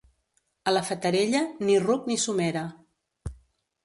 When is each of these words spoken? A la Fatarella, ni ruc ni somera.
A 0.69 0.71
la 0.71 0.81
Fatarella, 0.85 1.41
ni 1.67 1.75
ruc 1.83 2.07
ni 2.13 2.17
somera. 2.23 2.65